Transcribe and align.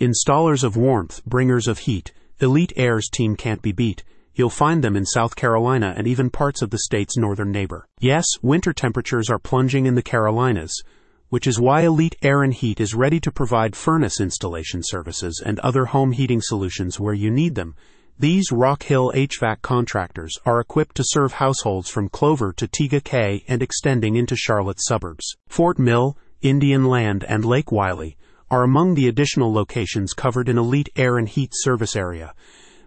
Installers 0.00 0.62
of 0.62 0.76
warmth, 0.76 1.24
bringers 1.26 1.66
of 1.66 1.80
heat, 1.80 2.12
Elite 2.38 2.72
Air's 2.76 3.08
team 3.08 3.34
can't 3.34 3.60
be 3.60 3.72
beat. 3.72 4.04
You'll 4.32 4.48
find 4.48 4.84
them 4.84 4.94
in 4.94 5.04
South 5.04 5.34
Carolina 5.34 5.92
and 5.96 6.06
even 6.06 6.30
parts 6.30 6.62
of 6.62 6.70
the 6.70 6.78
state's 6.78 7.16
northern 7.16 7.50
neighbor. 7.50 7.88
Yes, 7.98 8.24
winter 8.40 8.72
temperatures 8.72 9.28
are 9.28 9.40
plunging 9.40 9.86
in 9.86 9.96
the 9.96 10.02
Carolinas, 10.02 10.84
which 11.30 11.48
is 11.48 11.58
why 11.58 11.80
Elite 11.80 12.14
Air 12.22 12.44
and 12.44 12.54
Heat 12.54 12.78
is 12.78 12.94
ready 12.94 13.18
to 13.18 13.32
provide 13.32 13.74
furnace 13.74 14.20
installation 14.20 14.82
services 14.84 15.42
and 15.44 15.58
other 15.58 15.86
home 15.86 16.12
heating 16.12 16.42
solutions 16.42 17.00
where 17.00 17.14
you 17.14 17.28
need 17.28 17.56
them. 17.56 17.74
These 18.20 18.52
Rock 18.52 18.84
Hill 18.84 19.10
HVAC 19.16 19.62
contractors 19.62 20.38
are 20.46 20.60
equipped 20.60 20.94
to 20.98 21.04
serve 21.04 21.32
households 21.32 21.90
from 21.90 22.08
Clover 22.08 22.52
to 22.52 22.68
Tega 22.68 23.00
Cay 23.00 23.42
and 23.48 23.64
extending 23.64 24.14
into 24.14 24.36
Charlotte 24.36 24.80
suburbs. 24.80 25.36
Fort 25.48 25.76
Mill, 25.76 26.16
Indian 26.40 26.84
Land, 26.84 27.24
and 27.24 27.44
Lake 27.44 27.72
Wylie 27.72 28.16
are 28.50 28.62
among 28.62 28.94
the 28.94 29.08
additional 29.08 29.52
locations 29.52 30.12
covered 30.12 30.48
in 30.48 30.58
Elite 30.58 30.88
Air 30.96 31.18
and 31.18 31.28
Heat 31.28 31.50
service 31.52 31.94
area. 31.94 32.34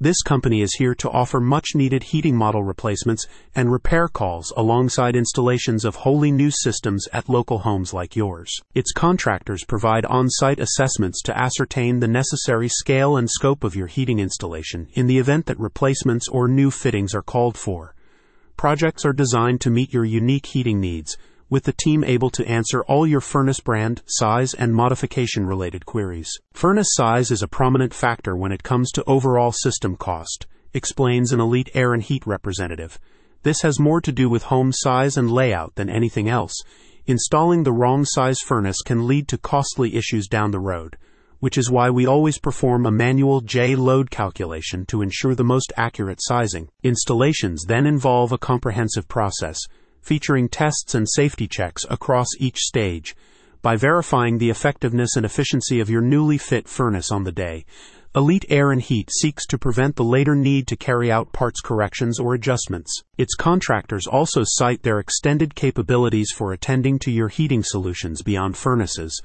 This 0.00 0.22
company 0.22 0.60
is 0.60 0.74
here 0.74 0.94
to 0.96 1.10
offer 1.10 1.40
much 1.40 1.68
needed 1.74 2.02
heating 2.02 2.36
model 2.36 2.64
replacements 2.64 3.26
and 3.54 3.70
repair 3.70 4.08
calls 4.08 4.52
alongside 4.56 5.14
installations 5.14 5.84
of 5.84 5.94
wholly 5.94 6.32
new 6.32 6.50
systems 6.50 7.06
at 7.12 7.28
local 7.28 7.60
homes 7.60 7.94
like 7.94 8.16
yours. 8.16 8.60
Its 8.74 8.90
contractors 8.90 9.64
provide 9.64 10.04
on 10.06 10.28
site 10.28 10.58
assessments 10.58 11.22
to 11.22 11.38
ascertain 11.38 12.00
the 12.00 12.08
necessary 12.08 12.68
scale 12.68 13.16
and 13.16 13.30
scope 13.30 13.62
of 13.62 13.76
your 13.76 13.86
heating 13.86 14.18
installation 14.18 14.88
in 14.94 15.06
the 15.06 15.18
event 15.18 15.46
that 15.46 15.60
replacements 15.60 16.28
or 16.28 16.48
new 16.48 16.72
fittings 16.72 17.14
are 17.14 17.22
called 17.22 17.56
for. 17.56 17.94
Projects 18.56 19.04
are 19.04 19.12
designed 19.12 19.60
to 19.60 19.70
meet 19.70 19.92
your 19.92 20.04
unique 20.04 20.46
heating 20.46 20.80
needs 20.80 21.16
with 21.54 21.62
the 21.62 21.72
team 21.72 22.02
able 22.02 22.30
to 22.30 22.44
answer 22.48 22.82
all 22.86 23.06
your 23.06 23.20
furnace 23.20 23.60
brand, 23.60 24.02
size, 24.06 24.54
and 24.54 24.74
modification 24.74 25.46
related 25.46 25.86
queries. 25.86 26.28
Furnace 26.52 26.88
size 26.94 27.30
is 27.30 27.44
a 27.44 27.46
prominent 27.46 27.94
factor 27.94 28.34
when 28.36 28.50
it 28.50 28.64
comes 28.64 28.90
to 28.90 29.04
overall 29.04 29.52
system 29.52 29.94
cost, 29.94 30.48
explains 30.72 31.30
an 31.30 31.38
Elite 31.38 31.70
Air 31.72 31.94
and 31.94 32.02
Heat 32.02 32.26
representative. 32.26 32.98
This 33.44 33.62
has 33.62 33.78
more 33.78 34.00
to 34.00 34.10
do 34.10 34.28
with 34.28 34.42
home 34.42 34.72
size 34.72 35.16
and 35.16 35.30
layout 35.30 35.76
than 35.76 35.88
anything 35.88 36.28
else. 36.28 36.60
Installing 37.06 37.62
the 37.62 37.72
wrong 37.72 38.04
size 38.04 38.40
furnace 38.40 38.82
can 38.84 39.06
lead 39.06 39.28
to 39.28 39.38
costly 39.38 39.94
issues 39.94 40.26
down 40.26 40.50
the 40.50 40.58
road, 40.58 40.96
which 41.38 41.56
is 41.56 41.70
why 41.70 41.88
we 41.88 42.04
always 42.04 42.36
perform 42.36 42.84
a 42.84 42.90
manual 42.90 43.40
J 43.40 43.76
load 43.76 44.10
calculation 44.10 44.86
to 44.86 45.02
ensure 45.02 45.36
the 45.36 45.44
most 45.44 45.72
accurate 45.76 46.18
sizing. 46.20 46.68
Installations 46.82 47.62
then 47.68 47.86
involve 47.86 48.32
a 48.32 48.38
comprehensive 48.38 49.06
process 49.06 49.60
featuring 50.04 50.48
tests 50.48 50.94
and 50.94 51.08
safety 51.08 51.48
checks 51.48 51.86
across 51.88 52.28
each 52.38 52.58
stage. 52.58 53.16
By 53.62 53.76
verifying 53.76 54.36
the 54.36 54.50
effectiveness 54.50 55.16
and 55.16 55.24
efficiency 55.24 55.80
of 55.80 55.88
your 55.88 56.02
newly 56.02 56.36
fit 56.36 56.68
furnace 56.68 57.10
on 57.10 57.24
the 57.24 57.32
day, 57.32 57.64
Elite 58.14 58.44
Air 58.50 58.70
and 58.70 58.82
Heat 58.82 59.10
seeks 59.10 59.46
to 59.46 59.58
prevent 59.58 59.96
the 59.96 60.04
later 60.04 60.36
need 60.36 60.68
to 60.68 60.76
carry 60.76 61.10
out 61.10 61.32
parts 61.32 61.60
corrections 61.60 62.20
or 62.20 62.34
adjustments. 62.34 63.02
Its 63.16 63.34
contractors 63.34 64.06
also 64.06 64.42
cite 64.44 64.82
their 64.82 65.00
extended 65.00 65.54
capabilities 65.54 66.30
for 66.30 66.52
attending 66.52 66.98
to 67.00 67.10
your 67.10 67.28
heating 67.28 67.64
solutions 67.64 68.22
beyond 68.22 68.56
furnaces, 68.56 69.20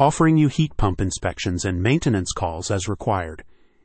offering 0.00 0.38
you 0.38 0.48
heat 0.48 0.76
pump 0.76 1.00
inspections 1.00 1.64
and 1.64 1.82
maintenance 1.82 2.32
calls 2.32 2.70
as 2.70 2.88
required. 2.88 3.44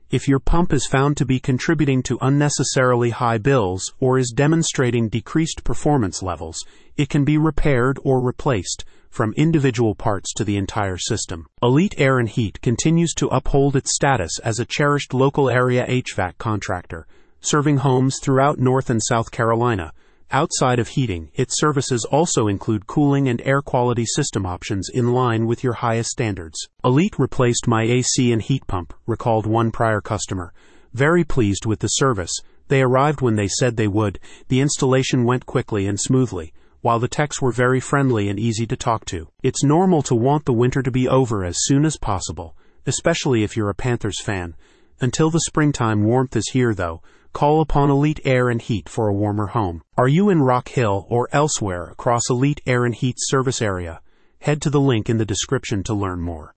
If 0.09 0.25
your 0.25 0.39
pump 0.39 0.72
is 0.72 0.88
found 0.88 1.17
to 1.17 1.25
be 1.25 1.38
contributing 1.38 2.02
to 2.03 2.17
unnecessarily 2.22 3.09
high 3.09 3.39
bills 3.39 3.94
or 4.00 4.17
is 4.17 4.31
demonstrating 4.33 5.09
decreased 5.09 5.66
performance 5.66 6.23
levels, 6.23 6.64
it 6.95 7.09
can 7.09 7.25
be 7.25 7.38
repaired 7.38 7.99
or 8.05 8.22
replaced 8.22 8.86
from 9.09 9.33
individual 9.33 9.95
parts 9.95 10.31
to 10.36 10.45
the 10.45 10.55
entire 10.55 10.95
system. 10.95 11.47
Elite 11.61 11.95
Air 11.97 12.19
and 12.19 12.30
Heat 12.30 12.61
continues 12.61 13.14
to 13.16 13.27
uphold 13.27 13.75
its 13.75 13.94
status 13.94 14.39
as 14.45 14.59
a 14.59 14.66
cherished 14.66 15.14
local 15.14 15.49
area 15.49 15.86
HVAC 15.86 16.38
contractor, 16.38 17.05
serving 17.42 17.80
homes 17.80 18.19
throughout 18.21 18.59
North 18.59 18.89
and 18.89 19.03
South 19.03 19.30
Carolina 19.31 19.92
Outside 20.31 20.78
of 20.78 20.89
heating, 20.89 21.31
its 21.36 21.58
services 21.58 22.04
also 22.04 22.48
include 22.48 22.86
cooling 22.86 23.30
and 23.30 23.42
air 23.45 23.61
quality 23.61 24.05
system 24.05 24.45
options 24.45 24.89
in 24.93 25.14
line 25.14 25.45
with 25.45 25.64
your 25.64 25.73
highest 25.73 26.10
standards. 26.10 26.67
Elite 26.83 27.17
replaced 27.17 27.65
my 27.65 27.83
AC 27.83 28.33
and 28.33 28.42
heat 28.42 28.67
pump, 28.67 28.93
recalled 29.05 29.45
one 29.45 29.71
prior 29.71 30.02
customer. 30.02 30.54
Very 30.93 31.23
pleased 31.23 31.66
with 31.66 31.80
the 31.80 31.87
service. 31.87 32.33
They 32.67 32.82
arrived 32.82 33.21
when 33.21 33.37
they 33.37 33.48
said 33.48 33.77
they 33.77 33.87
would. 33.87 34.20
The 34.49 34.60
installation 34.60 35.23
went 35.23 35.45
quickly 35.45 35.87
and 35.87 35.98
smoothly, 35.98 36.52
while 36.82 36.99
the 36.99 37.08
techs 37.08 37.42
were 37.42 37.54
very 37.54 37.80
friendly 37.80 38.27
and 38.27 38.37
easy 38.37 38.67
to 38.67 38.76
talk 38.76 39.05
to. 39.05 39.30
It's 39.43 39.64
normal 39.64 40.02
to 40.04 40.16
want 40.16 40.43
the 40.43 40.52
winter 40.52 40.83
to 40.83 40.92
be 40.92 41.08
over 41.08 41.45
as 41.45 41.64
soon 41.64 41.86
as 41.86 41.95
possible, 41.95 42.54
especially 42.86 43.43
if 43.43 43.55
you're 43.55 43.70
a 43.70 43.76
Panthers 43.76 44.21
fan. 44.21 44.55
Until 44.99 45.30
the 45.30 45.39
springtime 45.42 46.04
warmth 46.04 46.36
is 46.36 46.49
here, 46.49 46.73
though, 46.73 47.02
call 47.37 47.61
upon 47.61 47.92
Elite 47.92 48.20
Air 48.25 48.49
and 48.49 48.59
Heat 48.59 48.89
for 48.89 49.08
a 49.08 49.14
warmer 49.14 49.45
home. 49.45 49.83
Are 49.95 50.08
you 50.08 50.27
in 50.27 50.42
Rock 50.42 50.70
Hill 50.70 51.05
or 51.08 51.30
elsewhere 51.31 51.83
across 51.83 52.31
Elite 52.31 52.61
Air 52.65 52.83
and 52.83 52.95
Heat's 52.95 53.30
service 53.30 53.61
area? 53.61 54.02
Head 54.39 54.59
to 54.64 54.71
the 54.71 54.81
link 54.81 55.08
in 55.08 55.20
the 55.20 55.23
description 55.23 55.83
to 55.83 55.93
learn 55.93 56.20
more. 56.20 56.55